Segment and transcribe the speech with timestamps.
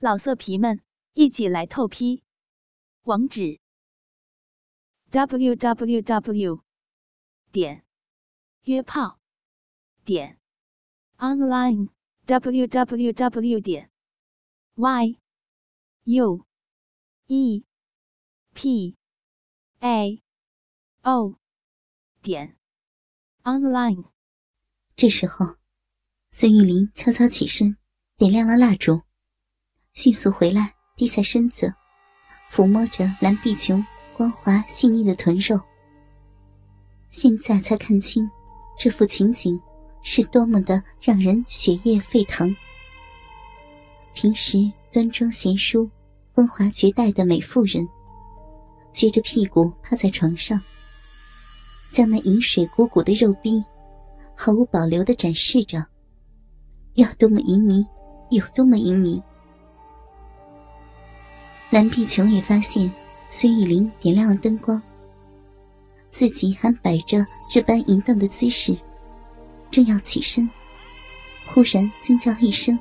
[0.00, 0.80] 老色皮们，
[1.14, 2.22] 一起来透批！
[3.02, 3.58] 网址
[5.10, 6.62] ：w w w
[7.50, 7.84] 点
[8.62, 9.18] 约炮
[10.04, 10.38] 点
[11.16, 11.88] online
[12.26, 13.90] w w w 点
[14.76, 15.18] y
[16.04, 16.46] u
[17.26, 17.64] e
[18.54, 18.96] p
[19.80, 20.22] a
[21.02, 21.40] o
[22.22, 22.56] 点
[23.42, 24.12] online。
[24.94, 25.56] 这时候，
[26.28, 27.76] 孙玉林悄悄起身，
[28.16, 29.07] 点亮了蜡烛。
[30.00, 31.74] 迅速回来，低下身子，
[32.52, 33.84] 抚摸着蓝碧琼
[34.16, 35.60] 光滑细腻的臀肉。
[37.10, 38.30] 现在才看清，
[38.78, 39.60] 这幅情景
[40.00, 42.54] 是多么的让人血液沸腾。
[44.14, 45.90] 平时端庄贤淑、
[46.32, 47.84] 风华绝代的美妇人，
[48.92, 50.60] 撅着屁股趴在床上，
[51.90, 53.60] 将那饮水鼓鼓的肉壁
[54.36, 55.84] 毫无保留的展示着，
[56.94, 57.84] 要多么淫靡，
[58.30, 59.20] 有多么淫靡。
[61.70, 62.90] 蓝碧琼也发现
[63.28, 64.80] 孙玉玲点亮了灯光，
[66.10, 68.74] 自己还摆着这般淫荡的姿势，
[69.70, 70.48] 正要起身，
[71.46, 72.78] 忽然惊叫一声：“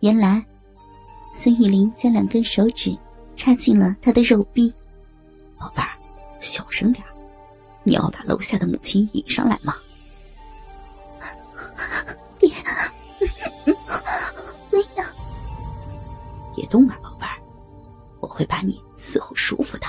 [0.00, 0.44] 原来，
[1.32, 2.94] 孙玉玲将两根手指
[3.34, 4.72] 插进了他的肉壁。
[5.58, 5.88] 宝贝儿，
[6.38, 7.02] 小声点
[7.82, 9.74] 你要把楼下的母亲引上来吗？”
[16.68, 17.38] 动啊，宝贝儿，
[18.20, 19.86] 我会把你伺候舒服的。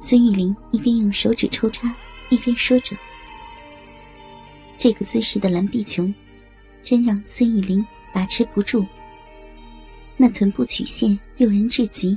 [0.00, 1.94] 孙玉玲一边用手指抽插，
[2.30, 2.96] 一边说着。
[4.78, 6.14] 这个姿势的蓝碧琼，
[6.82, 8.86] 真让孙玉玲把持不住。
[10.16, 12.16] 那臀部曲线诱人至极，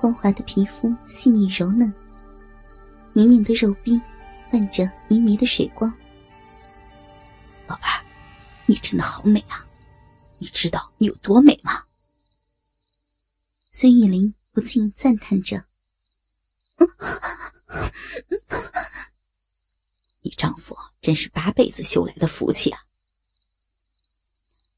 [0.00, 1.92] 光滑的皮肤细腻柔嫩，
[3.12, 4.00] 泥泞的肉壁
[4.50, 5.92] 泛着迷迷的水光。
[7.66, 8.00] 宝贝儿，
[8.66, 9.64] 你真的好美啊！
[10.42, 11.86] 你知道你有多美吗？
[13.70, 15.64] 孙玉玲不禁赞叹着
[20.22, 22.80] ：“你丈夫真是八辈子修来的福气啊！”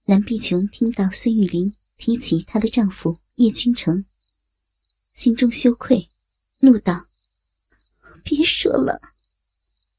[0.05, 4.05] 蓝碧琼听到孙玉玲提起她的丈夫叶君成，
[5.15, 6.11] 心中羞愧，
[6.59, 7.07] 怒道
[8.23, 9.01] ：“别说了，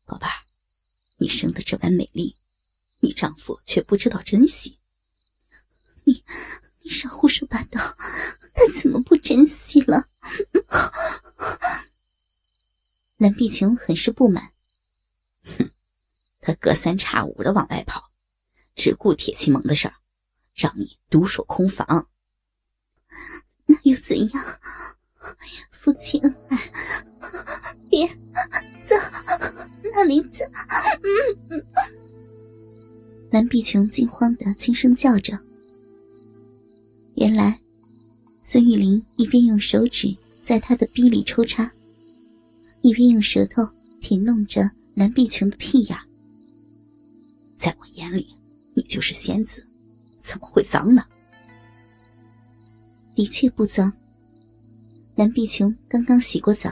[0.06, 0.44] 宝贝儿，
[1.18, 2.36] 你生的这般美丽，
[3.00, 4.78] 你丈夫却不知道珍惜。”
[6.06, 6.24] 你，
[6.84, 7.80] 你少胡说八道！
[8.54, 10.08] 他怎么不珍惜了？
[13.18, 14.52] 蓝碧琼很是不满。
[15.58, 15.70] 哼，
[16.42, 18.10] 他隔三差五的往外跑，
[18.76, 19.96] 只顾铁骑盟的事儿，
[20.56, 22.08] 让你独守空房。
[23.66, 24.60] 那又怎样？
[25.72, 26.58] 夫妻恩爱，
[27.90, 28.08] 别
[28.88, 28.96] 走，
[29.94, 30.46] 那里走？
[31.50, 31.66] 嗯
[33.32, 35.40] 蓝碧琼惊慌的轻声叫着。
[37.26, 37.60] 原来，
[38.44, 41.72] 孙玉玲一边用手指在他的逼里抽插，
[42.84, 43.68] 一边用舌头
[44.00, 45.98] 舔弄着蓝碧琼的屁眼。
[47.60, 48.28] 在我眼里，
[48.76, 49.66] 你就是仙子，
[50.24, 51.04] 怎么会脏呢？
[53.16, 53.92] 的确不脏。
[55.16, 56.72] 蓝碧琼刚刚洗过澡，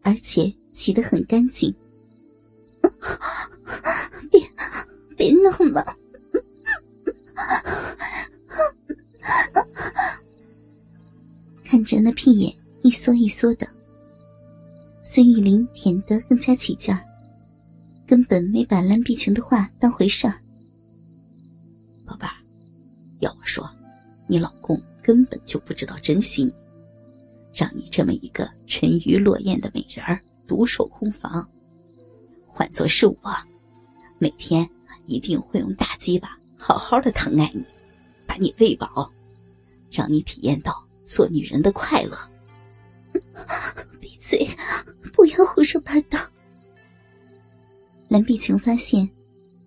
[0.00, 1.70] 而且洗得很干净。
[4.32, 4.40] 别，
[5.18, 5.94] 别弄了。
[11.84, 13.66] 着那屁眼一缩一缩的，
[15.02, 17.00] 孙玉玲舔得更加起劲儿，
[18.06, 20.34] 根本没把蓝碧琼的话当回事儿。
[22.06, 22.32] 宝贝儿，
[23.20, 23.68] 要我说，
[24.26, 26.52] 你老公根本就不知道珍惜你，
[27.54, 31.46] 让你这么一个沉鱼落雁的美人儿独守空房。
[32.46, 33.16] 换做是我，
[34.18, 34.68] 每天
[35.06, 37.64] 一定会用大鸡巴好好的疼爱你，
[38.26, 39.10] 把你喂饱，
[39.90, 40.83] 让你体验到。
[41.04, 42.16] 做女人的快乐。
[44.00, 44.48] 闭嘴！
[45.12, 46.18] 不要胡说八道。
[48.08, 49.08] 蓝碧琼发现，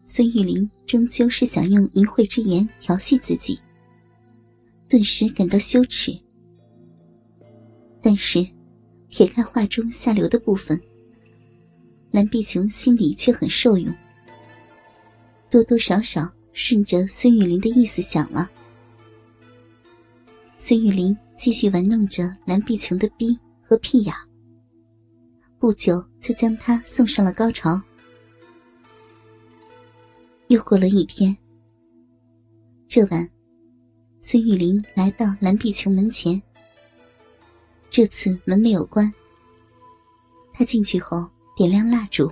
[0.05, 3.59] 孙玉玲终究是想用淫秽之言调戏自己，
[4.89, 6.17] 顿时感到羞耻。
[8.01, 8.45] 但是，
[9.09, 10.79] 撇开话中下流的部分，
[12.11, 13.93] 蓝碧琼心里却很受用，
[15.49, 18.49] 多多少少顺着孙玉玲的意思想了。
[20.57, 21.17] 孙玉玲。
[21.37, 24.11] 继续玩弄着蓝碧琼的逼和屁眼，
[25.59, 27.79] 不久就将他送上了高潮。
[30.47, 31.37] 又过了一天，
[32.87, 33.29] 这晚，
[34.17, 36.41] 孙玉玲来到蓝碧琼门前。
[37.87, 39.13] 这次门没有关。
[40.51, 42.31] 他进去后点亮蜡烛。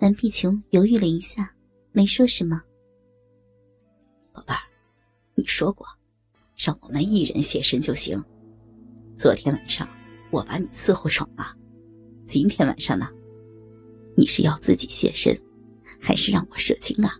[0.00, 1.54] 蓝碧琼犹豫了一下，
[1.92, 2.60] 没说什么。
[4.32, 4.58] 宝贝儿，
[5.36, 5.86] 你说过，
[6.56, 8.22] 让我们一人现身就行。
[9.14, 9.86] 昨天晚上
[10.30, 11.54] 我把你伺候爽了，
[12.26, 13.06] 今天晚上呢，
[14.16, 15.38] 你是要自己现身，
[16.00, 17.12] 还是让我射精啊？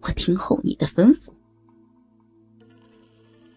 [0.00, 1.30] 我听候你的吩咐。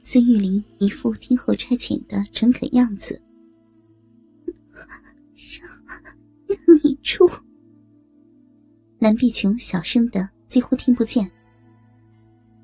[0.01, 3.21] 孙玉玲一副听候差遣的诚恳样子，
[4.75, 5.67] 让
[6.47, 7.29] 让你出。
[8.99, 11.29] 蓝碧琼小声的几乎听不见。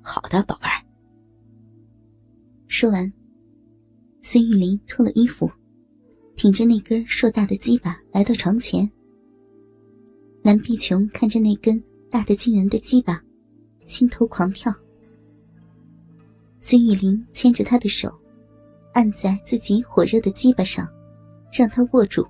[0.02, 0.83] 好的，宝贝儿。
[2.76, 3.14] 说完，
[4.20, 5.48] 孙玉玲脱了衣服，
[6.36, 8.92] 挺着那根硕大的鸡巴来到床前。
[10.42, 11.80] 蓝碧琼看着那根
[12.10, 13.24] 大的惊人的鸡巴，
[13.86, 14.74] 心头狂跳。
[16.58, 18.12] 孙玉玲牵着他的手，
[18.94, 20.88] 按在自己火热的鸡巴上，
[21.52, 22.24] 让他握住。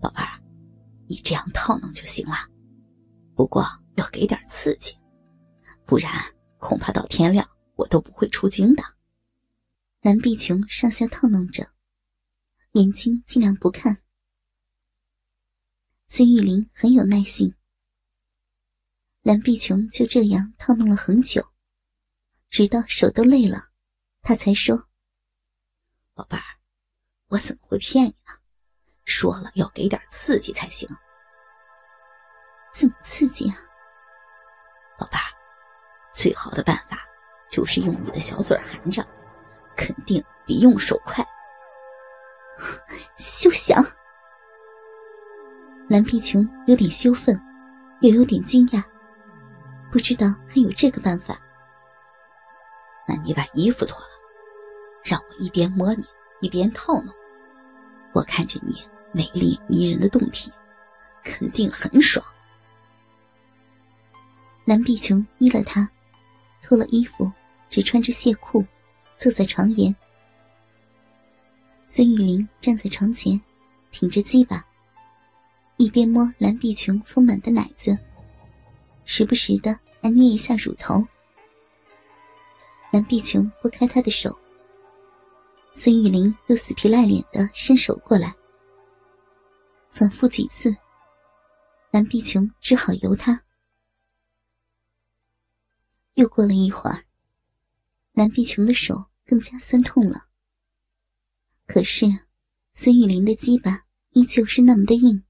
[0.00, 0.40] 宝贝儿，
[1.08, 2.36] 你这样套弄就行了，
[3.34, 3.64] 不过
[3.96, 4.94] 要给点刺激，
[5.84, 6.12] 不然
[6.58, 7.44] 恐怕到天亮
[7.80, 8.82] 我都不会出京的。
[10.00, 11.72] 蓝碧琼上下套弄着，
[12.72, 14.02] 眼睛尽量不看。
[16.06, 17.54] 孙玉玲很有耐心，
[19.22, 21.52] 蓝碧琼就这样套弄了很久。
[22.50, 23.70] 直到手都累了，
[24.22, 24.88] 他才说
[26.14, 26.42] ：“宝贝儿，
[27.28, 28.32] 我怎么会骗你呢？
[29.04, 30.88] 说了要给点刺激才行。
[32.74, 33.56] 怎么刺激啊？
[34.98, 35.30] 宝贝儿，
[36.12, 37.06] 最好的办法
[37.50, 39.06] 就是用你的小嘴含着，
[39.76, 41.26] 肯定比用手快。
[43.16, 43.84] 休想！”
[45.88, 47.40] 蓝皮琼有点羞愤，
[48.00, 48.82] 又有点惊讶，
[49.90, 51.36] 不知道还有这个办法。
[53.08, 54.06] 那你把衣服脱了，
[55.02, 56.04] 让我一边摸你
[56.40, 57.12] 一边套弄。
[58.12, 58.80] 我看着你
[59.12, 60.52] 美丽迷人的胴体，
[61.24, 62.24] 肯定很爽。
[64.64, 65.90] 南碧琼依了他，
[66.62, 67.28] 脱了衣服，
[67.70, 68.62] 只穿着亵裤，
[69.16, 69.94] 坐在床沿。
[71.86, 73.40] 孙玉玲站在床前，
[73.90, 74.66] 挺着鸡巴，
[75.76, 77.96] 一边摸蓝碧琼丰满的奶子，
[79.04, 81.06] 时不时的还捏一下乳头。
[82.92, 84.36] 蓝碧琼拨开他的手，
[85.72, 88.34] 孙玉玲又死皮赖脸的伸手过来，
[89.90, 90.76] 反复几次，
[91.92, 93.40] 蓝碧琼只好由他。
[96.14, 97.04] 又过了一会儿，
[98.12, 100.28] 蓝碧琼的手更加酸痛了。
[101.66, 102.06] 可是，
[102.72, 105.24] 孙玉林的鸡巴依旧是那么的硬。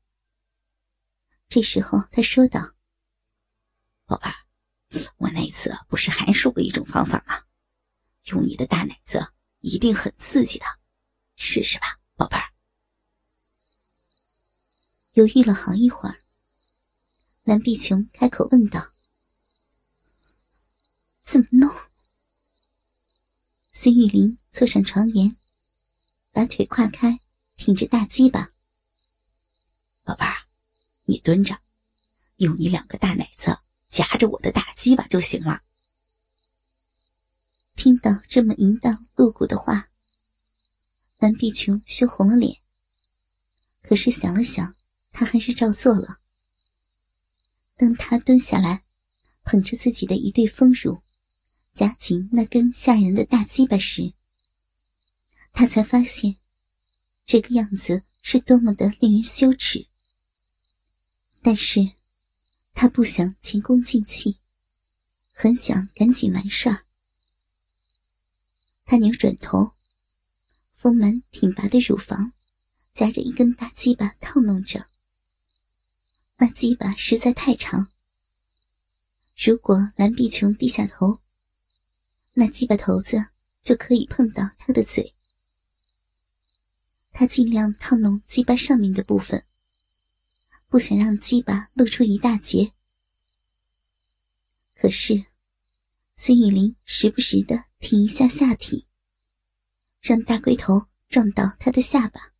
[1.49, 2.75] 这时候，他说道
[4.06, 4.35] ：“宝贝儿，
[5.19, 7.44] 我那次不是还说过一种方法吗？”
[8.32, 10.65] 用你的大奶子一定很刺激的，
[11.37, 12.44] 试试吧，宝贝儿。
[15.15, 16.17] 犹豫了好一会儿，
[17.43, 18.93] 蓝碧琼开口问道
[21.27, 21.69] ：“怎么弄？”
[23.82, 25.35] 孙玉玲坐上床沿，
[26.32, 27.19] 把腿跨开，
[27.56, 28.50] 挺着大鸡巴。
[30.05, 30.37] 宝贝儿，
[31.06, 31.59] 你蹲着，
[32.37, 33.59] 用你两个大奶子
[33.91, 35.62] 夹着我的大鸡巴就行了。
[37.75, 39.88] 听到这么淫荡露骨的话，
[41.19, 42.59] 蓝碧琼羞红了脸。
[43.81, 44.75] 可是想了想，
[45.11, 46.19] 她还是照做了。
[47.79, 48.82] 当她蹲下来，
[49.44, 51.00] 捧着自己的一对丰乳，
[51.74, 54.12] 夹紧那根吓人的大鸡巴时，
[55.53, 56.36] 他才发现，
[57.24, 59.86] 这个样子是多么的令人羞耻。
[61.43, 61.93] 但是，
[62.74, 64.36] 他不想前功尽弃，
[65.32, 66.84] 很想赶紧完事儿。
[68.84, 69.72] 他扭转头，
[70.77, 72.32] 丰满挺拔的乳房
[72.94, 74.86] 夹着一根大鸡巴套弄着。
[76.36, 77.89] 那鸡巴实在太长，
[79.36, 81.20] 如果蓝碧琼低下头，
[82.34, 83.27] 那鸡巴头子
[83.63, 85.13] 就可以碰到他的嘴。
[87.13, 89.44] 他尽量套弄鸡巴上面的部分，
[90.69, 92.72] 不想让鸡巴露出一大截。
[94.77, 95.27] 可是。
[96.22, 98.87] 孙玉林时不时的挺一下下体，
[100.03, 102.34] 让大龟头撞到他的下巴。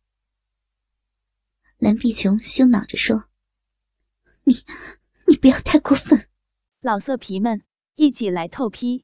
[1.79, 3.27] 蓝碧琼羞恼着说
[4.45, 4.63] ：“你，
[5.25, 6.29] 你不要太过分！”
[6.79, 7.63] 老色皮们
[7.95, 9.03] 一起来透批，